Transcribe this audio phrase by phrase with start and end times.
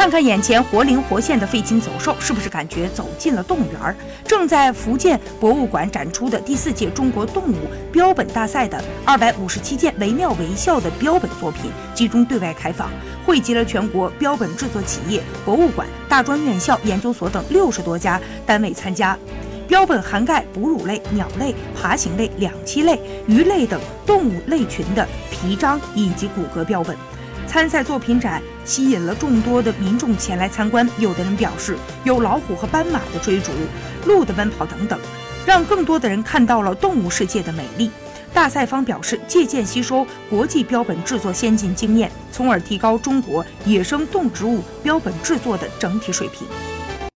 [0.00, 3.94] 看看眼前活灵活现的飞禽走兽，是不是感觉走进了动物园？
[4.24, 7.56] 正在福建博物馆展出的第四届中国动物
[7.92, 12.88] 标本大赛的二百五十七件惟妙惟肖的标本作品集中对外开放，
[13.26, 19.14] 汇集了全国标本制作企业、博物馆、大专院校、研究所等六十多家单位参加。
[19.68, 26.96] 标本涵盖哺乳类、鸟类、爬行类、两栖类、鱼类等动物类群的皮张以及骨骼标本。
[27.50, 33.50] 参赛作品展吸引了众多的民众前来参观，有的人表示有老虎和斑马的追逐、
[34.06, 34.96] 鹿的奔跑等等，
[35.44, 37.90] 让更多的人看到了动物世界的美丽。
[38.32, 46.46] 大赛方表示，借鉴吸收国际标本制作先进经验，从而提高中国野生动植物标本制作的整体水平。